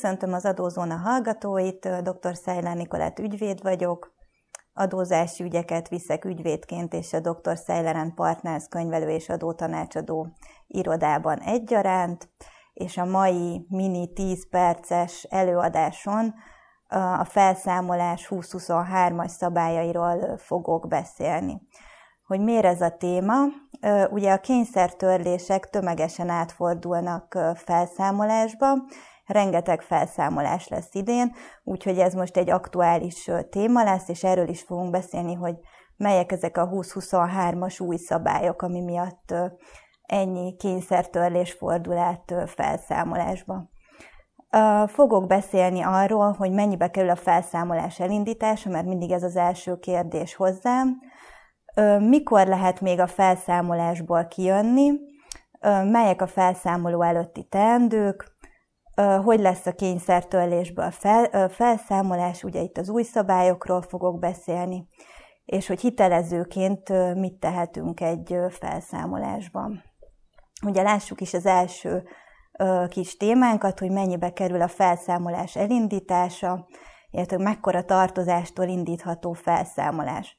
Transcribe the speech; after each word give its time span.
Köszöntöm 0.00 0.32
az 0.32 0.44
Adózóna 0.44 0.96
hallgatóit, 0.96 1.88
dr. 2.02 2.36
Szájlár 2.36 2.76
Nikolát 2.76 3.18
ügyvéd 3.18 3.62
vagyok, 3.62 4.14
adózási 4.72 5.44
ügyeket 5.44 5.88
viszek 5.88 6.24
ügyvédként 6.24 6.92
és 6.92 7.12
a 7.12 7.20
Dr. 7.20 7.56
Szájlár 7.56 8.14
Partners 8.14 8.64
könyvelő 8.68 9.08
és 9.08 9.28
adótanácsadó 9.28 10.28
irodában 10.66 11.38
egyaránt, 11.38 12.28
és 12.72 12.96
a 12.96 13.04
mai 13.04 13.66
mini 13.68 14.12
10 14.12 14.48
perces 14.48 15.22
előadáson 15.22 16.34
a 17.18 17.24
felszámolás 17.24 18.26
2023-as 18.30 19.28
szabályairól 19.28 20.36
fogok 20.38 20.88
beszélni. 20.88 21.60
Hogy 22.26 22.40
miért 22.40 22.64
ez 22.64 22.80
a 22.80 22.96
téma? 22.96 23.34
Ugye 24.10 24.32
a 24.32 24.40
kényszertörlések 24.40 25.70
tömegesen 25.70 26.28
átfordulnak 26.28 27.38
felszámolásba, 27.54 28.66
rengeteg 29.26 29.82
felszámolás 29.82 30.68
lesz 30.68 30.94
idén, 30.94 31.32
úgyhogy 31.64 31.98
ez 31.98 32.14
most 32.14 32.36
egy 32.36 32.50
aktuális 32.50 33.30
téma 33.50 33.82
lesz, 33.82 34.08
és 34.08 34.24
erről 34.24 34.48
is 34.48 34.62
fogunk 34.62 34.90
beszélni, 34.90 35.34
hogy 35.34 35.54
melyek 35.96 36.32
ezek 36.32 36.56
a 36.56 36.68
2023-as 36.68 37.82
új 37.82 37.96
szabályok, 37.96 38.62
ami 38.62 38.80
miatt 38.80 39.34
ennyi 40.02 40.56
kényszertörlés 40.56 41.52
fordul 41.52 41.96
át 41.96 42.34
felszámolásba. 42.46 43.70
Fogok 44.86 45.26
beszélni 45.26 45.82
arról, 45.82 46.32
hogy 46.32 46.50
mennyibe 46.50 46.90
kerül 46.90 47.10
a 47.10 47.16
felszámolás 47.16 48.00
elindítása, 48.00 48.70
mert 48.70 48.86
mindig 48.86 49.10
ez 49.10 49.22
az 49.22 49.36
első 49.36 49.76
kérdés 49.76 50.34
hozzám. 50.34 50.98
Mikor 51.98 52.46
lehet 52.46 52.80
még 52.80 53.00
a 53.00 53.06
felszámolásból 53.06 54.26
kijönni, 54.26 54.90
melyek 55.90 56.22
a 56.22 56.26
felszámoló 56.26 57.02
előtti 57.02 57.44
teendők, 57.44 58.35
hogy 59.24 59.40
lesz 59.40 59.66
a 59.66 59.72
kényszertörlésből 59.72 60.90
fel, 60.90 61.48
felszámolás, 61.48 62.44
ugye 62.44 62.60
itt 62.60 62.78
az 62.78 62.88
új 62.88 63.02
szabályokról 63.02 63.82
fogok 63.82 64.18
beszélni, 64.18 64.88
és 65.44 65.66
hogy 65.66 65.80
hitelezőként 65.80 67.14
mit 67.14 67.34
tehetünk 67.34 68.00
egy 68.00 68.36
felszámolásban. 68.48 69.82
Ugye 70.66 70.82
lássuk 70.82 71.20
is 71.20 71.34
az 71.34 71.46
első 71.46 72.04
kis 72.88 73.16
témánkat, 73.16 73.78
hogy 73.78 73.90
mennyibe 73.90 74.32
kerül 74.32 74.62
a 74.62 74.68
felszámolás 74.68 75.56
elindítása, 75.56 76.66
illetve 77.10 77.38
mekkora 77.38 77.84
tartozástól 77.84 78.66
indítható 78.66 79.32
felszámolás. 79.32 80.36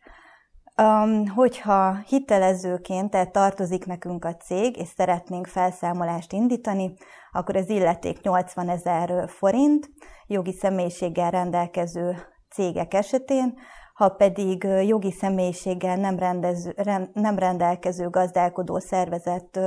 Um, 0.82 1.28
hogyha 1.28 1.96
hitelezőként, 2.08 3.10
tehát 3.10 3.32
tartozik 3.32 3.86
nekünk 3.86 4.26
a 4.26 4.36
cég, 4.36 4.78
és 4.78 4.88
szeretnénk 4.88 5.48
felszámolást 5.48 6.34
indítani, 6.34 6.94
akkor 7.32 7.56
az 7.56 7.70
illeték 7.70 8.22
80 8.22 8.70
ezer 8.70 9.30
forint, 9.30 9.90
jogi 10.28 10.54
személyiséggel 10.54 11.32
rendelkező 11.32 12.18
cégek 12.50 12.94
esetén, 12.94 13.58
ha 13.94 14.10
pedig 14.10 14.64
jogi 14.64 15.12
személyiséggel 15.12 15.96
nem, 15.96 16.18
rendező, 16.18 16.76
nem 17.14 17.38
rendelkező 17.38 18.10
gazdálkodó 18.10 18.80
szervezet 18.80 19.60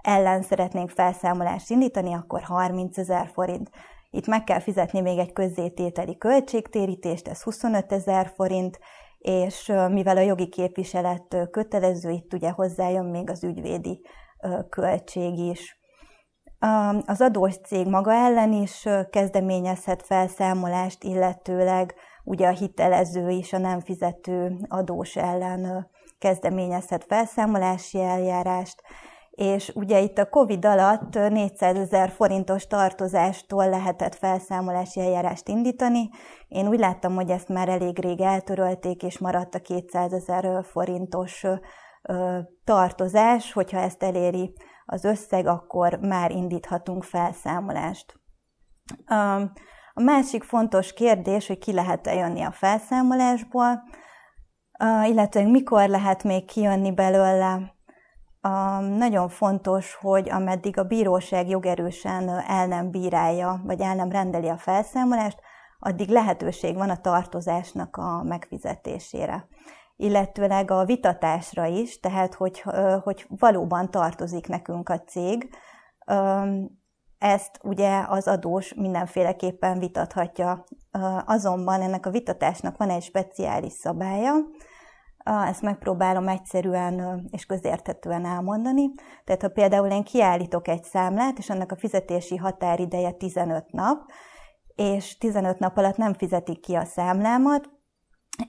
ellen 0.00 0.42
szeretnénk 0.42 0.90
felszámolást 0.90 1.70
indítani, 1.70 2.14
akkor 2.14 2.42
30 2.42 2.98
ezer 2.98 3.30
forint. 3.32 3.70
Itt 4.10 4.26
meg 4.26 4.44
kell 4.44 4.60
fizetni 4.60 5.00
még 5.00 5.18
egy 5.18 5.32
közzétételi 5.32 6.18
költségtérítést, 6.18 7.28
ez 7.28 7.42
25 7.42 7.92
ezer 7.92 8.32
forint, 8.36 8.78
és 9.24 9.72
mivel 9.90 10.16
a 10.16 10.20
jogi 10.20 10.48
képviselet 10.48 11.48
kötelező, 11.50 12.10
itt 12.10 12.32
ugye 12.32 12.50
hozzájön 12.50 13.04
még 13.04 13.30
az 13.30 13.44
ügyvédi 13.44 14.00
költség 14.68 15.38
is. 15.38 15.78
Az 17.06 17.20
adós 17.20 17.56
cég 17.56 17.86
maga 17.86 18.12
ellen 18.12 18.52
is 18.52 18.88
kezdeményezhet 19.10 20.02
felszámolást, 20.02 21.04
illetőleg 21.04 21.94
ugye 22.24 22.48
a 22.48 22.52
hitelező 22.52 23.28
is 23.28 23.52
a 23.52 23.58
nem 23.58 23.80
fizető 23.80 24.56
adós 24.68 25.16
ellen 25.16 25.90
kezdeményezhet 26.18 27.04
felszámolási 27.04 28.00
eljárást, 28.00 28.82
és 29.34 29.72
ugye 29.74 30.00
itt 30.00 30.18
a 30.18 30.28
Covid 30.28 30.64
alatt 30.64 31.14
400 31.14 31.76
ezer 31.76 32.10
forintos 32.10 32.66
tartozástól 32.66 33.68
lehetett 33.68 34.14
felszámolási 34.14 35.00
eljárást 35.00 35.48
indítani. 35.48 36.08
Én 36.48 36.68
úgy 36.68 36.78
láttam, 36.78 37.14
hogy 37.14 37.30
ezt 37.30 37.48
már 37.48 37.68
elég 37.68 37.98
rég 37.98 38.20
eltörölték, 38.20 39.02
és 39.02 39.18
maradt 39.18 39.54
a 39.54 39.58
200 39.58 40.12
ezer 40.12 40.64
forintos 40.64 41.44
tartozás, 42.64 43.52
hogyha 43.52 43.78
ezt 43.78 44.02
eléri 44.02 44.54
az 44.84 45.04
összeg, 45.04 45.46
akkor 45.46 45.98
már 46.00 46.30
indíthatunk 46.30 47.04
felszámolást. 47.04 48.20
A 49.94 50.02
másik 50.02 50.42
fontos 50.42 50.92
kérdés, 50.92 51.46
hogy 51.46 51.58
ki 51.58 51.72
lehet-e 51.72 52.14
jönni 52.14 52.42
a 52.42 52.50
felszámolásból, 52.50 53.82
illetve 55.04 55.42
mikor 55.42 55.88
lehet 55.88 56.22
még 56.22 56.44
kijönni 56.44 56.92
belőle, 56.92 57.73
nagyon 58.80 59.28
fontos, 59.28 59.94
hogy 59.94 60.30
ameddig 60.30 60.78
a 60.78 60.84
bíróság 60.84 61.48
jogerősen 61.48 62.28
el 62.28 62.66
nem 62.66 62.90
bírálja, 62.90 63.60
vagy 63.64 63.80
el 63.80 63.94
nem 63.94 64.10
rendeli 64.10 64.48
a 64.48 64.56
felszámolást, 64.56 65.40
addig 65.78 66.08
lehetőség 66.08 66.76
van 66.76 66.90
a 66.90 67.00
tartozásnak 67.00 67.96
a 67.96 68.22
megfizetésére. 68.22 69.46
Illetőleg 69.96 70.70
a 70.70 70.84
vitatásra 70.84 71.64
is, 71.64 72.00
tehát 72.00 72.34
hogy, 72.34 72.64
hogy 73.02 73.26
valóban 73.28 73.90
tartozik 73.90 74.46
nekünk 74.46 74.88
a 74.88 75.00
cég, 75.00 75.48
ezt 77.18 77.58
ugye 77.62 78.04
az 78.08 78.28
adós 78.28 78.74
mindenféleképpen 78.74 79.78
vitathatja. 79.78 80.64
Azonban 81.24 81.80
ennek 81.80 82.06
a 82.06 82.10
vitatásnak 82.10 82.76
van 82.76 82.90
egy 82.90 83.02
speciális 83.02 83.72
szabálya, 83.72 84.32
ezt 85.24 85.62
megpróbálom 85.62 86.28
egyszerűen 86.28 87.26
és 87.30 87.46
közérthetően 87.46 88.24
elmondani. 88.24 88.90
Tehát 89.24 89.42
ha 89.42 89.48
például 89.48 89.90
én 89.90 90.02
kiállítok 90.02 90.68
egy 90.68 90.84
számlát, 90.84 91.38
és 91.38 91.50
annak 91.50 91.72
a 91.72 91.76
fizetési 91.76 92.36
határideje 92.36 93.10
15 93.10 93.72
nap, 93.72 94.10
és 94.74 95.18
15 95.18 95.58
nap 95.58 95.76
alatt 95.76 95.96
nem 95.96 96.14
fizetik 96.14 96.60
ki 96.60 96.74
a 96.74 96.84
számlámat, 96.84 97.70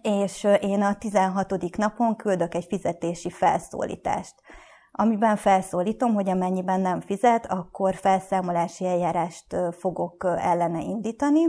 és 0.01 0.47
én 0.61 0.81
a 0.81 0.95
16. 0.95 1.77
napon 1.77 2.15
küldök 2.15 2.53
egy 2.53 2.65
fizetési 2.65 3.29
felszólítást, 3.29 4.35
amiben 4.91 5.35
felszólítom, 5.35 6.13
hogy 6.13 6.29
amennyiben 6.29 6.81
nem 6.81 7.01
fizet, 7.01 7.45
akkor 7.45 7.95
felszámolási 7.95 8.85
eljárást 8.85 9.55
fogok 9.71 10.23
ellene 10.37 10.81
indítani, 10.81 11.43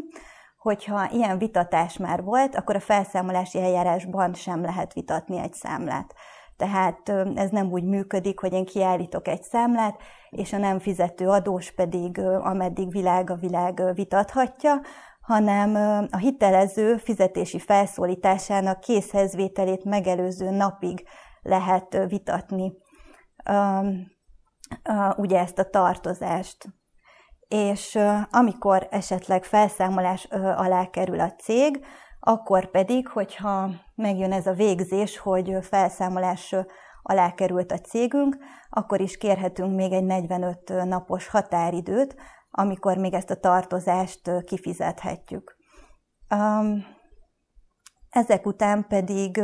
hogyha 0.66 1.10
ilyen 1.10 1.38
vitatás 1.38 1.97
már 1.97 2.22
volt, 2.22 2.54
akkor 2.54 2.77
a 2.77 2.81
felszámolási 2.81 3.60
eljárásban 3.60 4.34
sem 4.34 4.62
lehet 4.62 4.93
vitatni 4.93 5.38
egy 5.38 5.53
számlát. 5.53 6.15
Tehát 6.56 7.09
ez 7.34 7.50
nem 7.50 7.71
úgy 7.71 7.84
működik, 7.84 8.41
hogy 8.41 8.53
én 8.53 8.65
kiállítok 8.65 9.28
egy 9.28 9.43
számlát, 9.43 10.00
és 10.31 10.53
a 10.53 10.59
nem 10.59 10.78
fizető 10.78 11.28
adós 11.28 11.72
pedig 11.72 12.19
ameddig 12.41 12.91
világ 12.91 13.31
a 13.31 13.37
világ 13.37 13.82
vitathatja, 13.94 14.81
hanem 15.21 15.75
a 16.10 16.16
hitelező 16.16 16.97
fizetési 16.97 17.59
felszólításának 17.59 18.81
készhezvételét 18.81 19.84
megelőző 19.84 20.50
napig 20.50 21.05
lehet 21.43 22.05
vitatni 22.09 22.72
ugye 25.16 25.38
ezt 25.38 25.59
a 25.59 25.71
tartozást 25.71 26.69
és 27.49 27.99
amikor 28.31 28.87
esetleg 28.91 29.45
felszámolás 29.45 30.25
alá 30.57 30.91
kerül 30.91 31.21
a 31.21 31.33
cég, 31.33 31.84
akkor 32.21 32.71
pedig, 32.71 33.09
hogyha 33.09 33.71
megjön 33.95 34.33
ez 34.33 34.47
a 34.47 34.53
végzés, 34.53 35.19
hogy 35.19 35.56
felszámolás 35.61 36.55
alá 37.03 37.35
került 37.35 37.73
a 37.73 37.79
cégünk, 37.79 38.37
akkor 38.70 39.00
is 39.00 39.17
kérhetünk 39.17 39.75
még 39.75 39.93
egy 39.93 40.05
45 40.05 40.85
napos 40.85 41.29
határidőt, 41.29 42.17
amikor 42.50 42.97
még 42.97 43.15
ezt 43.15 43.31
a 43.31 43.41
tartozást 43.41 44.44
kifizethetjük. 44.44 45.56
Ezek 48.11 48.47
után 48.47 48.87
pedig, 48.88 49.41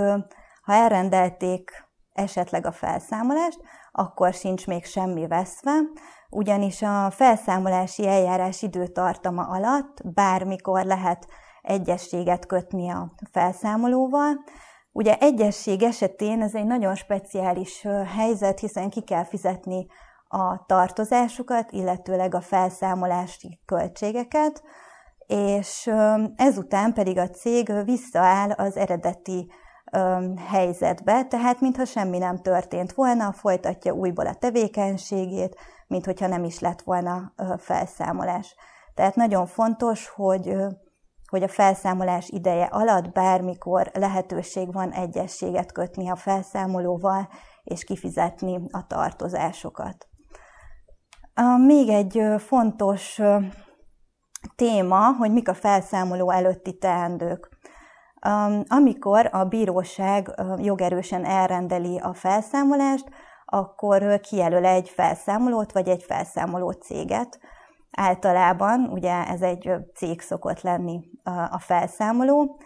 ha 0.63 0.73
elrendelték 0.73 1.71
esetleg 2.13 2.67
a 2.67 2.73
felszámolást, 2.73 3.61
akkor 3.93 4.33
sincs 4.33 4.67
még 4.67 4.85
semmi 4.85 5.27
veszve, 5.27 5.79
ugyanis 6.31 6.83
a 6.83 7.11
felszámolási 7.11 8.07
eljárás 8.07 8.63
időtartama 8.63 9.43
alatt 9.43 10.01
bármikor 10.05 10.85
lehet 10.85 11.27
egyességet 11.63 12.47
kötni 12.47 12.91
a 12.91 13.13
felszámolóval. 13.31 14.45
Ugye 14.93 15.17
egyesség 15.19 15.83
esetén 15.83 16.43
ez 16.43 16.55
egy 16.55 16.67
nagyon 16.67 16.95
speciális 16.95 17.87
helyzet, 18.17 18.59
hiszen 18.59 18.91
ki 18.91 19.01
kell 19.03 19.25
fizetni 19.25 19.87
a 20.29 20.65
tartozásukat, 20.67 21.71
illetőleg 21.71 22.35
a 22.35 22.41
felszámolási 22.41 23.61
költségeket, 23.67 24.63
és 25.27 25.91
ezután 26.37 26.93
pedig 26.93 27.19
a 27.19 27.31
cég 27.31 27.73
visszaáll 27.85 28.51
az 28.51 28.77
eredeti 28.77 29.53
helyzetbe, 30.49 31.25
tehát 31.25 31.61
mintha 31.61 31.85
semmi 31.85 32.19
nem 32.19 32.39
történt 32.39 32.93
volna, 32.93 33.33
folytatja 33.33 33.93
újból 33.93 34.27
a 34.27 34.35
tevékenységét, 34.35 35.57
mint 35.87 36.05
hogyha 36.05 36.27
nem 36.27 36.45
is 36.45 36.59
lett 36.59 36.83
volna 36.83 37.33
felszámolás. 37.59 38.55
Tehát 38.95 39.15
nagyon 39.15 39.47
fontos, 39.47 40.09
hogy 40.09 40.57
hogy 41.33 41.43
a 41.43 41.49
felszámolás 41.49 42.29
ideje 42.29 42.65
alatt 42.65 43.13
bármikor 43.13 43.91
lehetőség 43.95 44.73
van 44.73 44.91
egyességet 44.91 45.73
kötni 45.73 46.11
a 46.11 46.17
felszámolóval, 46.17 47.29
és 47.65 47.85
kifizetni 47.85 48.61
a 48.71 48.87
tartozásokat. 48.87 50.09
Még 51.67 51.89
egy 51.89 52.23
fontos 52.39 53.21
téma, 54.57 55.13
hogy 55.13 55.33
mik 55.33 55.49
a 55.49 55.55
felszámoló 55.55 56.31
előtti 56.31 56.79
teendők. 56.79 57.52
Amikor 58.67 59.29
a 59.33 59.45
bíróság 59.45 60.35
jogerősen 60.57 61.25
elrendeli 61.25 61.99
a 61.99 62.15
felszámolást, 62.15 63.09
akkor 63.45 64.21
kijelöl 64.21 64.65
egy 64.65 64.89
felszámolót 64.89 65.73
vagy 65.73 65.89
egy 65.89 66.03
felszámoló 66.03 66.71
céget. 66.71 67.39
Általában 67.91 68.89
ugye 68.93 69.27
ez 69.27 69.43
egy 69.43 69.71
cég 69.95 70.21
szokott 70.21 70.61
lenni 70.61 71.01
a 71.51 71.59
felszámoló, 71.59 72.61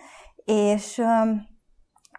és 0.44 1.03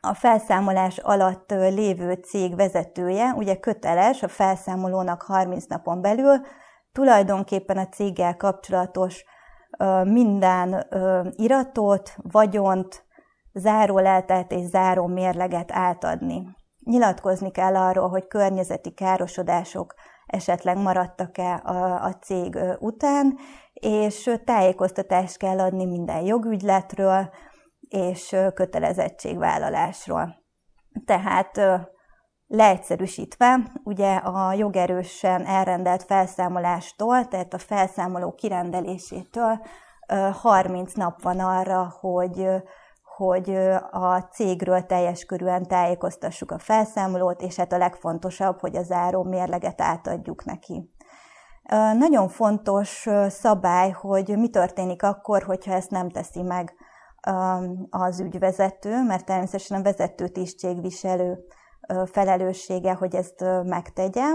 a 0.01 0.13
felszámolás 0.13 0.97
alatt 0.97 1.51
lévő 1.51 2.13
cég 2.13 2.55
vezetője 2.55 3.33
ugye 3.35 3.55
köteles 3.55 4.23
a 4.23 4.27
felszámolónak 4.27 5.21
30 5.21 5.65
napon 5.65 6.01
belül 6.01 6.41
tulajdonképpen 6.91 7.77
a 7.77 7.87
céggel 7.87 8.37
kapcsolatos 8.37 9.23
minden 10.03 10.87
iratot, 11.35 12.15
vagyont, 12.21 13.06
záróleltet 13.57 14.51
és 14.51 14.65
záró 14.65 15.05
mérleget 15.05 15.71
átadni. 15.71 16.55
Nyilatkozni 16.83 17.51
kell 17.51 17.75
arról, 17.75 18.09
hogy 18.09 18.27
környezeti 18.27 18.93
károsodások 18.93 19.93
esetleg 20.25 20.77
maradtak-e 20.77 21.61
a, 21.63 22.03
a 22.03 22.13
cég 22.13 22.59
után, 22.79 23.37
és 23.73 24.31
tájékoztatást 24.45 25.37
kell 25.37 25.59
adni 25.59 25.85
minden 25.85 26.21
jogügyletről 26.21 27.29
és 27.89 28.35
kötelezettségvállalásról. 28.53 30.35
Tehát 31.05 31.59
leegyszerűsítve, 32.47 33.71
ugye 33.83 34.15
a 34.15 34.53
jogerősen 34.53 35.45
elrendelt 35.45 36.03
felszámolástól, 36.03 37.27
tehát 37.27 37.53
a 37.53 37.57
felszámoló 37.57 38.33
kirendelésétől 38.33 39.59
30 40.41 40.93
nap 40.93 41.21
van 41.21 41.39
arra, 41.39 41.93
hogy 41.99 42.47
hogy 43.17 43.55
a 43.91 44.17
cégről 44.31 44.85
teljes 44.85 45.25
körűen 45.25 45.67
tájékoztassuk 45.67 46.51
a 46.51 46.59
felszámolót, 46.59 47.41
és 47.41 47.55
hát 47.55 47.73
a 47.73 47.77
legfontosabb, 47.77 48.59
hogy 48.59 48.75
a 48.75 48.83
záró 48.83 49.23
mérleget 49.23 49.81
átadjuk 49.81 50.45
neki. 50.45 50.91
Nagyon 51.97 52.27
fontos 52.27 53.07
szabály, 53.27 53.91
hogy 53.91 54.37
mi 54.37 54.49
történik 54.49 55.03
akkor, 55.03 55.43
hogyha 55.43 55.73
ezt 55.73 55.89
nem 55.89 56.09
teszi 56.09 56.41
meg 56.41 56.73
az 57.89 58.19
ügyvezető, 58.19 59.03
mert 59.03 59.25
természetesen 59.25 59.79
a 59.79 59.83
vezető 59.83 60.27
tisztségviselő 60.27 61.37
felelőssége, 62.05 62.93
hogy 62.93 63.15
ezt 63.15 63.45
megtegye. 63.63 64.25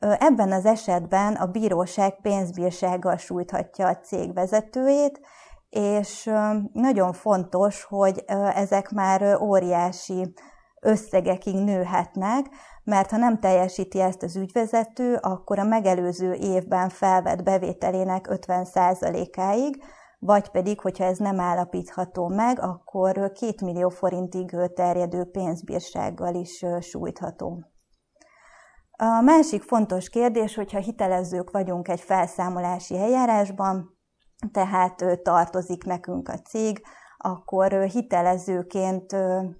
Ebben 0.00 0.52
az 0.52 0.64
esetben 0.64 1.34
a 1.34 1.46
bíróság 1.46 2.20
pénzbírsággal 2.20 3.16
sújthatja 3.16 3.88
a 3.88 3.96
cég 3.96 4.34
vezetőjét, 4.34 5.20
és 5.68 6.30
nagyon 6.72 7.12
fontos, 7.12 7.84
hogy 7.84 8.24
ezek 8.54 8.90
már 8.90 9.40
óriási 9.40 10.32
összegekig 10.80 11.54
nőhetnek, 11.54 12.46
mert 12.84 13.10
ha 13.10 13.16
nem 13.16 13.40
teljesíti 13.40 14.00
ezt 14.00 14.22
az 14.22 14.36
ügyvezető, 14.36 15.14
akkor 15.14 15.58
a 15.58 15.64
megelőző 15.64 16.32
évben 16.32 16.88
felvett 16.88 17.42
bevételének 17.42 18.28
50%-áig, 18.30 19.82
vagy 20.18 20.48
pedig, 20.48 20.80
hogyha 20.80 21.04
ez 21.04 21.18
nem 21.18 21.40
állapítható 21.40 22.28
meg, 22.28 22.60
akkor 22.60 23.12
2 23.12 23.52
millió 23.64 23.88
forintig 23.88 24.56
terjedő 24.74 25.24
pénzbírsággal 25.24 26.34
is 26.34 26.64
sújtható. 26.80 27.64
A 28.90 29.20
másik 29.20 29.62
fontos 29.62 30.08
kérdés, 30.08 30.54
hogyha 30.54 30.78
hitelezők 30.78 31.50
vagyunk 31.50 31.88
egy 31.88 32.00
felszámolási 32.00 32.98
eljárásban, 32.98 33.97
tehát 34.52 35.04
tartozik 35.22 35.84
nekünk 35.84 36.28
a 36.28 36.38
cég, 36.38 36.82
akkor 37.16 37.72
hitelezőként 37.72 39.16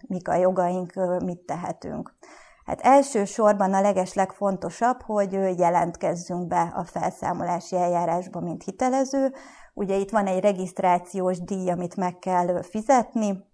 mik 0.09 0.29
a 0.29 0.35
jogaink, 0.35 0.93
mit 1.25 1.41
tehetünk. 1.41 2.17
Hát 2.65 2.81
elsősorban 2.81 3.75
a 3.75 3.81
legeslegfontosabb, 3.81 5.03
hogy 5.03 5.33
jelentkezzünk 5.59 6.47
be 6.47 6.73
a 6.75 6.85
felszámolási 6.85 7.77
eljárásba, 7.77 8.41
mint 8.41 8.65
hitelező. 8.65 9.33
Ugye 9.75 9.97
itt 9.97 10.11
van 10.11 10.27
egy 10.27 10.41
regisztrációs 10.41 11.41
díj, 11.41 11.71
amit 11.71 11.97
meg 11.97 12.19
kell 12.19 12.63
fizetni, 12.63 13.47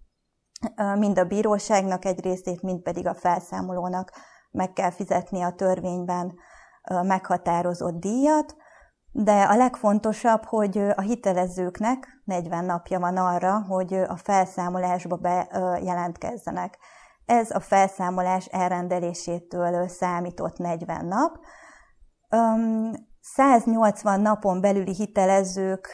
mind 0.97 1.19
a 1.19 1.25
bíróságnak 1.25 2.05
egy 2.05 2.21
részét, 2.23 2.61
mind 2.61 2.81
pedig 2.81 3.07
a 3.07 3.13
felszámolónak 3.13 4.11
meg 4.51 4.73
kell 4.73 4.91
fizetni 4.91 5.41
a 5.41 5.51
törvényben 5.51 6.33
meghatározott 7.01 7.99
díjat 7.99 8.55
de 9.17 9.41
a 9.43 9.55
legfontosabb, 9.55 10.43
hogy 10.43 10.77
a 10.95 11.01
hitelezőknek 11.01 12.21
40 12.23 12.65
napja 12.65 12.99
van 12.99 13.17
arra, 13.17 13.61
hogy 13.67 13.93
a 13.93 14.15
felszámolásba 14.15 15.15
bejelentkezzenek. 15.15 16.77
Ez 17.25 17.51
a 17.51 17.59
felszámolás 17.59 18.45
elrendelésétől 18.45 19.87
számított 19.87 20.57
40 20.57 21.05
nap. 21.05 21.37
180 23.21 24.21
napon 24.21 24.61
belüli 24.61 24.93
hitelezők 24.93 25.89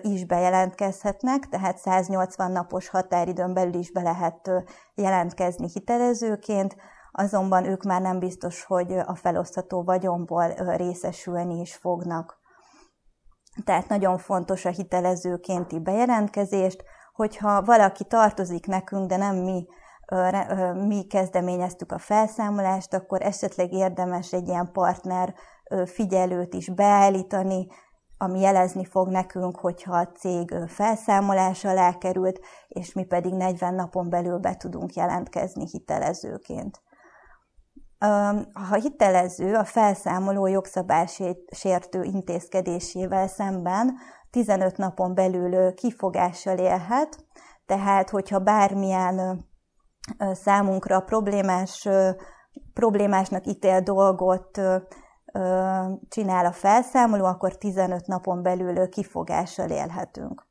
is 0.00 0.26
bejelentkezhetnek, 0.26 1.48
tehát 1.48 1.78
180 1.78 2.52
napos 2.52 2.88
határidőn 2.88 3.54
belül 3.54 3.74
is 3.74 3.92
be 3.92 4.02
lehet 4.02 4.50
jelentkezni 4.94 5.68
hitelezőként, 5.72 6.76
azonban 7.12 7.64
ők 7.64 7.82
már 7.82 8.00
nem 8.00 8.18
biztos, 8.18 8.64
hogy 8.64 8.92
a 8.92 9.14
felosztható 9.14 9.82
vagyomból 9.82 10.48
részesülni 10.76 11.60
is 11.60 11.74
fognak. 11.74 12.44
Tehát 13.64 13.88
nagyon 13.88 14.18
fontos 14.18 14.64
a 14.64 14.70
hitelezőkénti 14.70 15.78
bejelentkezést, 15.78 16.84
hogyha 17.12 17.62
valaki 17.62 18.04
tartozik 18.04 18.66
nekünk, 18.66 19.08
de 19.08 19.16
nem 19.16 19.36
mi, 19.36 19.66
mi 20.86 21.06
kezdeményeztük 21.06 21.92
a 21.92 21.98
felszámolást, 21.98 22.94
akkor 22.94 23.22
esetleg 23.22 23.72
érdemes 23.72 24.32
egy 24.32 24.48
ilyen 24.48 24.72
partner 24.72 25.34
figyelőt 25.84 26.54
is 26.54 26.68
beállítani, 26.68 27.66
ami 28.18 28.40
jelezni 28.40 28.84
fog 28.84 29.08
nekünk, 29.08 29.56
hogyha 29.56 29.96
a 29.96 30.08
cég 30.08 30.54
felszámolás 30.66 31.64
alá 31.64 31.98
került, 31.98 32.40
és 32.68 32.92
mi 32.92 33.04
pedig 33.04 33.32
40 33.32 33.74
napon 33.74 34.10
belül 34.10 34.38
be 34.38 34.56
tudunk 34.56 34.94
jelentkezni 34.94 35.66
hitelezőként. 35.70 36.82
Ha 38.52 38.74
hitelező 38.74 39.54
a 39.54 39.64
felszámoló 39.64 40.46
jogszabálysértő 40.46 42.02
intézkedésével 42.02 43.28
szemben 43.28 43.96
15 44.30 44.76
napon 44.76 45.14
belül 45.14 45.74
kifogással 45.74 46.58
élhet, 46.58 47.24
tehát 47.66 48.10
hogyha 48.10 48.38
bármilyen 48.38 49.44
számunkra 50.32 51.00
problémás, 51.00 51.88
problémásnak 52.72 53.46
ítél 53.46 53.80
dolgot 53.80 54.60
csinál 56.08 56.46
a 56.46 56.52
felszámoló, 56.52 57.24
akkor 57.24 57.56
15 57.56 58.06
napon 58.06 58.42
belül 58.42 58.88
kifogással 58.88 59.70
élhetünk. 59.70 60.46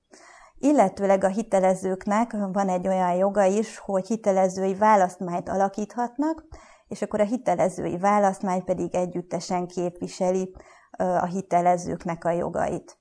Illetőleg 0.57 1.23
a 1.23 1.27
hitelezőknek 1.27 2.35
van 2.51 2.69
egy 2.69 2.87
olyan 2.87 3.13
joga 3.13 3.43
is, 3.43 3.77
hogy 3.77 4.07
hitelezői 4.07 4.75
választmányt 4.75 5.49
alakíthatnak, 5.49 6.43
és 6.88 7.01
akkor 7.01 7.20
a 7.20 7.25
hitelezői 7.25 7.98
választmány 7.98 8.63
pedig 8.63 8.96
együttesen 8.96 9.68
képviseli 9.68 10.56
a 10.98 11.25
hitelezőknek 11.25 12.25
a 12.25 12.30
jogait. 12.30 13.00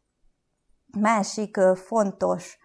Másik 0.99 1.57
fontos 1.75 2.59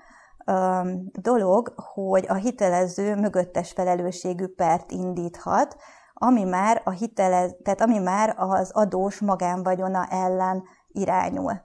dolog, 1.12 1.74
hogy 1.76 2.26
a 2.28 2.34
hitelező 2.34 3.16
mögöttes 3.16 3.72
felelősségű 3.72 4.48
pert 4.48 4.92
indíthat, 4.92 5.76
ami 6.14 6.44
már, 6.44 6.82
a 6.86 6.90
hitelez, 6.90 7.56
tehát 7.64 7.82
ami 7.82 7.98
már 7.98 8.36
az 8.38 8.72
adós 8.72 9.20
magánvagyona 9.20 10.06
ellen 10.06 10.64
irányul. 10.88 11.62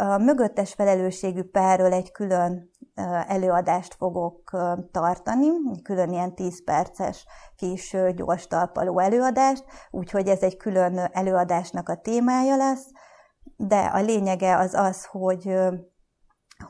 A 0.00 0.18
mögöttes 0.18 0.72
felelősségű 0.72 1.42
perről 1.42 1.92
egy 1.92 2.12
külön 2.12 2.70
előadást 3.26 3.94
fogok 3.94 4.50
tartani, 4.90 5.46
külön 5.82 6.12
ilyen 6.12 6.34
10 6.34 6.64
perces 6.64 7.26
kis 7.56 7.96
gyors 8.14 8.46
talpaló 8.46 8.98
előadást, 8.98 9.64
úgyhogy 9.90 10.28
ez 10.28 10.42
egy 10.42 10.56
külön 10.56 10.98
előadásnak 11.12 11.88
a 11.88 11.96
témája 11.96 12.56
lesz, 12.56 12.86
de 13.56 13.78
a 13.78 14.00
lényege 14.00 14.56
az 14.56 14.74
az, 14.74 15.04
hogy, 15.04 15.54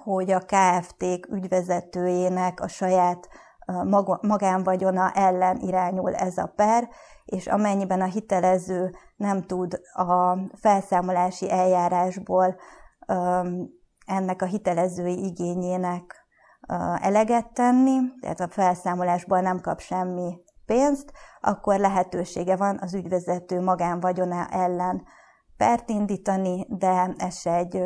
hogy 0.04 0.30
a 0.30 0.40
KFT-k 0.46 1.26
ügyvezetőjének 1.30 2.60
a 2.60 2.68
saját 2.68 3.28
magánvagyona 4.20 5.10
ellen 5.10 5.56
irányul 5.56 6.14
ez 6.14 6.36
a 6.36 6.52
per, 6.56 6.88
és 7.24 7.46
amennyiben 7.46 8.00
a 8.00 8.04
hitelező 8.04 8.90
nem 9.16 9.42
tud 9.42 9.80
a 9.92 10.38
felszámolási 10.60 11.50
eljárásból 11.50 12.56
ennek 14.06 14.42
a 14.42 14.46
hitelezői 14.46 15.24
igényének 15.24 16.26
eleget 17.00 17.52
tenni, 17.52 17.98
tehát 18.20 18.40
a 18.40 18.48
felszámolásból 18.48 19.40
nem 19.40 19.60
kap 19.60 19.80
semmi 19.80 20.38
pénzt, 20.66 21.12
akkor 21.40 21.78
lehetősége 21.78 22.56
van 22.56 22.78
az 22.80 22.94
ügyvezető 22.94 23.60
magánvagyona 23.60 24.46
ellen 24.48 25.02
pert 25.56 25.90
indítani, 25.90 26.66
de 26.68 27.14
ez 27.16 27.38
se 27.38 27.54
egy 27.54 27.82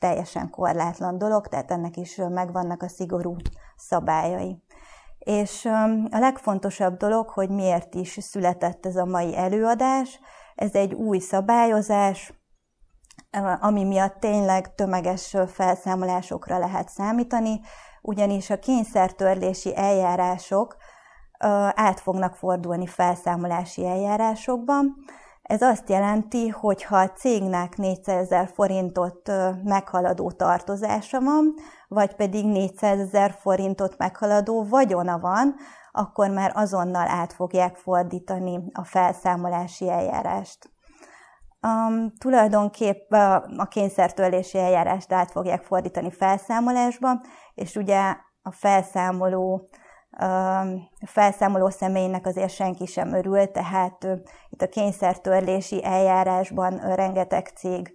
teljesen 0.00 0.50
korlátlan 0.50 1.18
dolog, 1.18 1.46
tehát 1.46 1.70
ennek 1.70 1.96
is 1.96 2.16
megvannak 2.28 2.82
a 2.82 2.88
szigorú 2.88 3.36
szabályai. 3.76 4.62
És 5.18 5.64
a 6.10 6.18
legfontosabb 6.18 6.96
dolog, 6.96 7.28
hogy 7.28 7.50
miért 7.50 7.94
is 7.94 8.18
született 8.20 8.86
ez 8.86 8.96
a 8.96 9.04
mai 9.04 9.36
előadás, 9.36 10.20
ez 10.54 10.74
egy 10.74 10.94
új 10.94 11.18
szabályozás, 11.18 12.37
ami 13.60 13.84
miatt 13.84 14.20
tényleg 14.20 14.74
tömeges 14.74 15.36
felszámolásokra 15.46 16.58
lehet 16.58 16.88
számítani, 16.88 17.60
ugyanis 18.02 18.50
a 18.50 18.58
kényszertörlési 18.58 19.76
eljárások 19.76 20.76
át 21.74 22.00
fognak 22.00 22.34
fordulni 22.34 22.86
felszámolási 22.86 23.86
eljárásokban. 23.86 24.94
Ez 25.42 25.62
azt 25.62 25.88
jelenti, 25.88 26.48
hogy 26.48 26.84
ha 26.84 26.96
a 26.96 27.10
cégnek 27.10 27.76
400 27.76 28.16
ezer 28.22 28.50
forintot 28.54 29.30
meghaladó 29.64 30.30
tartozása 30.30 31.20
van, 31.20 31.54
vagy 31.88 32.14
pedig 32.14 32.46
400 32.46 32.98
ezer 32.98 33.36
forintot 33.40 33.98
meghaladó 33.98 34.64
vagyona 34.64 35.18
van, 35.18 35.54
akkor 35.92 36.30
már 36.30 36.52
azonnal 36.54 37.08
át 37.08 37.32
fogják 37.32 37.76
fordítani 37.76 38.62
a 38.72 38.84
felszámolási 38.84 39.90
eljárást. 39.90 40.77
Um, 41.62 42.10
tulajdonképp 42.18 43.12
a 43.56 43.66
kényszertörlési 43.70 44.58
eljárást 44.58 45.12
át 45.12 45.30
fogják 45.30 45.62
fordítani 45.62 46.10
felszámolásba, 46.10 47.20
és 47.54 47.76
ugye 47.76 48.16
a 48.42 48.50
felszámoló 48.50 49.68
felszámoló 51.06 51.68
személynek 51.68 52.26
azért 52.26 52.54
senki 52.54 52.86
sem 52.86 53.12
örül, 53.12 53.50
tehát 53.50 54.06
itt 54.48 54.62
a 54.62 54.68
kényszertörlési 54.68 55.84
eljárásban 55.84 56.94
rengeteg 56.94 57.46
cég 57.46 57.92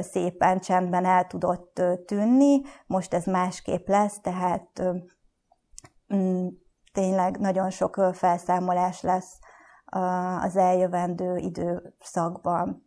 szépen 0.00 0.58
csendben 0.58 1.04
el 1.04 1.26
tudott 1.26 1.82
tűnni, 2.06 2.60
most 2.86 3.14
ez 3.14 3.24
másképp 3.24 3.88
lesz, 3.88 4.20
tehát 4.20 4.82
mm, 6.14 6.46
tényleg 6.92 7.38
nagyon 7.38 7.70
sok 7.70 8.10
felszámolás 8.12 9.02
lesz 9.02 9.38
az 10.40 10.56
eljövendő 10.56 11.36
időszakban. 11.36 12.86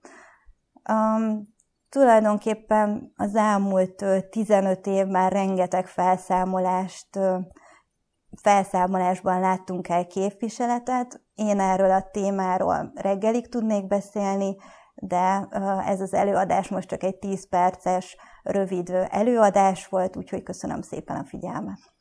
Um, 0.90 1.54
tulajdonképpen 1.90 3.14
az 3.16 3.36
elmúlt 3.36 4.06
15 4.30 4.88
év 4.88 5.06
már 5.06 5.32
rengeteg 5.32 5.88
felszámolást, 5.88 7.20
felszámolásban 8.42 9.40
láttunk 9.40 9.90
el 9.90 10.08
képviseletet. 10.08 11.22
Én 11.36 11.60
erről 11.60 11.92
a 11.92 12.10
témáról 12.12 12.92
reggelig 12.96 13.50
tudnék 13.50 13.88
beszélni, 13.88 14.56
de 14.96 15.48
ez 15.86 16.02
az 16.02 16.14
előadás 16.14 16.68
most 16.68 16.88
csak 16.88 17.04
egy 17.04 17.16
10 17.16 17.50
perces, 17.50 18.18
rövid 18.44 18.90
előadás 19.10 19.88
volt, 19.88 20.16
úgyhogy 20.16 20.44
köszönöm 20.44 20.82
szépen 20.82 21.16
a 21.16 21.26
figyelmet. 21.26 21.93